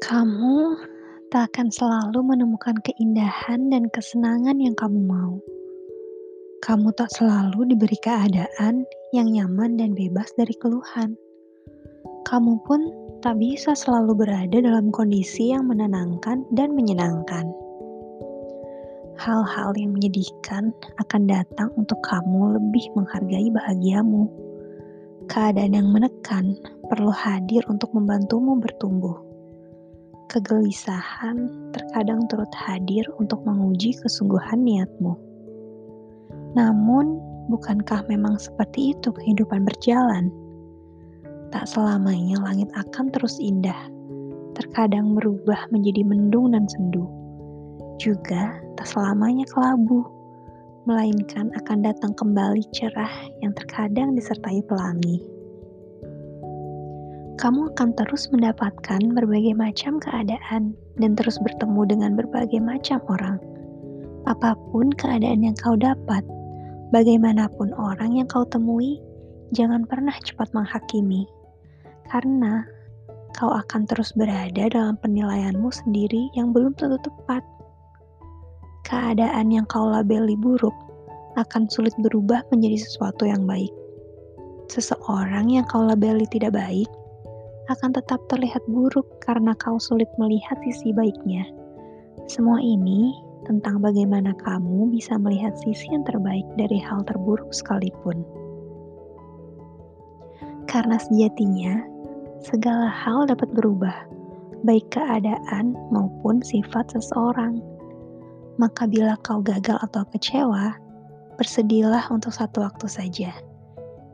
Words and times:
Kamu 0.00 0.80
tak 1.28 1.52
akan 1.52 1.68
selalu 1.68 2.24
menemukan 2.24 2.72
keindahan 2.88 3.68
dan 3.68 3.84
kesenangan 3.92 4.56
yang 4.56 4.72
kamu 4.72 4.96
mau. 4.96 5.36
Kamu 6.64 6.88
tak 6.96 7.12
selalu 7.12 7.68
diberi 7.68 8.00
keadaan 8.00 8.88
yang 9.12 9.28
nyaman 9.28 9.76
dan 9.76 9.92
bebas 9.92 10.32
dari 10.40 10.56
keluhan. 10.56 11.20
Kamu 12.24 12.64
pun 12.64 12.80
tak 13.20 13.44
bisa 13.44 13.76
selalu 13.76 14.24
berada 14.24 14.64
dalam 14.64 14.88
kondisi 14.88 15.52
yang 15.52 15.68
menenangkan 15.68 16.48
dan 16.56 16.72
menyenangkan. 16.72 17.44
Hal-hal 19.20 19.76
yang 19.76 19.92
menyedihkan 19.92 20.72
akan 20.96 21.28
datang 21.28 21.68
untuk 21.76 22.00
kamu 22.08 22.56
lebih 22.56 22.88
menghargai 22.96 23.52
bahagiamu. 23.52 24.32
Keadaan 25.28 25.76
yang 25.76 25.92
menekan 25.92 26.56
perlu 26.88 27.12
hadir 27.12 27.60
untuk 27.68 27.92
membantumu 27.92 28.56
bertumbuh 28.56 29.29
kegelisahan 30.30 31.50
terkadang 31.74 32.22
turut 32.30 32.50
hadir 32.54 33.02
untuk 33.18 33.42
menguji 33.42 33.98
kesungguhan 33.98 34.62
niatmu. 34.62 35.18
Namun, 36.54 37.18
bukankah 37.50 38.06
memang 38.06 38.38
seperti 38.38 38.94
itu 38.94 39.10
kehidupan 39.10 39.66
berjalan? 39.66 40.30
Tak 41.50 41.66
selamanya 41.66 42.38
langit 42.46 42.70
akan 42.78 43.10
terus 43.10 43.42
indah, 43.42 43.90
terkadang 44.54 45.18
berubah 45.18 45.66
menjadi 45.74 46.06
mendung 46.06 46.54
dan 46.54 46.70
sendu. 46.70 47.10
Juga 47.98 48.54
tak 48.78 48.86
selamanya 48.86 49.42
kelabu, 49.50 50.06
melainkan 50.86 51.50
akan 51.58 51.82
datang 51.82 52.14
kembali 52.14 52.62
cerah 52.70 53.12
yang 53.42 53.50
terkadang 53.58 54.14
disertai 54.14 54.62
pelangi 54.70 55.39
kamu 57.40 57.72
akan 57.72 57.96
terus 57.96 58.28
mendapatkan 58.28 59.00
berbagai 59.16 59.56
macam 59.56 59.96
keadaan 59.96 60.76
dan 61.00 61.16
terus 61.16 61.40
bertemu 61.40 61.88
dengan 61.88 62.12
berbagai 62.12 62.60
macam 62.60 63.00
orang. 63.08 63.40
Apa 64.28 64.52
pun 64.68 64.92
keadaan 64.92 65.40
yang 65.40 65.56
kau 65.56 65.72
dapat, 65.72 66.20
bagaimanapun 66.92 67.72
orang 67.80 68.20
yang 68.20 68.28
kau 68.28 68.44
temui, 68.44 69.00
jangan 69.56 69.88
pernah 69.88 70.12
cepat 70.20 70.52
menghakimi, 70.52 71.24
karena 72.12 72.68
kau 73.32 73.48
akan 73.48 73.88
terus 73.88 74.12
berada 74.12 74.68
dalam 74.68 75.00
penilaianmu 75.00 75.72
sendiri 75.72 76.28
yang 76.36 76.52
belum 76.52 76.76
tentu 76.76 77.00
tepat. 77.00 77.40
Keadaan 78.84 79.48
yang 79.48 79.64
kau 79.64 79.88
labeli 79.88 80.36
buruk 80.36 80.76
akan 81.40 81.72
sulit 81.72 81.96
berubah 82.04 82.44
menjadi 82.52 82.84
sesuatu 82.84 83.24
yang 83.24 83.48
baik. 83.48 83.72
Seseorang 84.68 85.48
yang 85.48 85.64
kau 85.64 85.80
labeli 85.80 86.28
tidak 86.28 86.52
baik 86.52 86.90
akan 87.70 87.94
tetap 87.94 88.18
terlihat 88.26 88.66
buruk 88.66 89.06
karena 89.22 89.54
kau 89.54 89.78
sulit 89.78 90.10
melihat 90.18 90.58
sisi 90.66 90.90
baiknya. 90.90 91.46
Semua 92.26 92.58
ini 92.58 93.14
tentang 93.46 93.78
bagaimana 93.78 94.34
kamu 94.42 94.90
bisa 94.90 95.14
melihat 95.16 95.54
sisi 95.62 95.86
yang 95.94 96.02
terbaik 96.02 96.44
dari 96.58 96.82
hal 96.82 97.06
terburuk 97.06 97.54
sekalipun. 97.54 98.26
Karena 100.66 100.98
sejatinya, 100.98 101.82
segala 102.42 102.90
hal 102.90 103.30
dapat 103.30 103.50
berubah, 103.54 104.06
baik 104.66 104.90
keadaan 104.90 105.78
maupun 105.94 106.42
sifat 106.42 106.90
seseorang. 106.90 107.62
Maka 108.58 108.84
bila 108.90 109.14
kau 109.22 109.40
gagal 109.40 109.78
atau 109.80 110.04
kecewa, 110.10 110.74
bersedilah 111.38 112.06
untuk 112.12 112.34
satu 112.34 112.66
waktu 112.66 112.86
saja. 112.90 113.30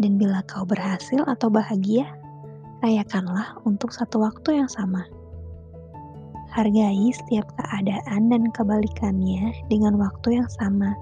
Dan 0.00 0.16
bila 0.16 0.40
kau 0.48 0.64
berhasil 0.64 1.20
atau 1.28 1.52
bahagia, 1.52 2.08
rayakanlah 2.80 3.60
untuk 3.68 3.92
satu 3.92 4.24
waktu 4.24 4.64
yang 4.64 4.70
sama. 4.72 5.04
Hargai 6.50 7.14
setiap 7.14 7.46
keadaan 7.54 8.32
dan 8.32 8.50
kebalikannya 8.50 9.54
dengan 9.70 10.00
waktu 10.00 10.42
yang 10.42 10.50
sama. 10.58 10.96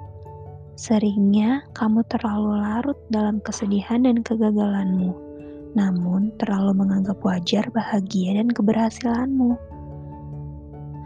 Seringnya 0.79 1.65
kamu 1.75 2.05
terlalu 2.13 2.61
larut 2.61 2.99
dalam 3.11 3.41
kesedihan 3.43 4.05
dan 4.05 4.21
kegagalanmu, 4.23 5.11
namun 5.75 6.31
terlalu 6.39 6.85
menganggap 6.85 7.19
wajar 7.25 7.65
bahagia 7.73 8.39
dan 8.39 8.53
keberhasilanmu. 8.53 9.57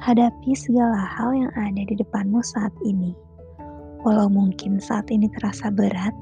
Hadapi 0.03 0.53
segala 0.59 0.99
hal 0.99 1.31
yang 1.33 1.53
ada 1.55 1.83
di 1.87 1.95
depanmu 1.95 2.43
saat 2.43 2.75
ini. 2.83 3.15
Walau 4.03 4.27
mungkin 4.27 4.83
saat 4.83 5.15
ini 5.15 5.31
terasa 5.39 5.71
berat, 5.71 6.17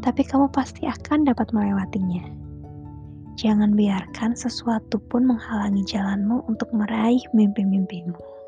tapi 0.00 0.24
kamu 0.24 0.48
pasti 0.48 0.88
akan 0.88 1.28
dapat 1.28 1.52
melewatinya. 1.52 2.24
Jangan 3.32 3.72
biarkan 3.72 4.36
sesuatu 4.36 5.00
pun 5.08 5.24
menghalangi 5.24 5.82
jalanmu 5.88 6.44
untuk 6.46 6.68
meraih 6.76 7.22
mimpi-mimpimu. 7.32 8.41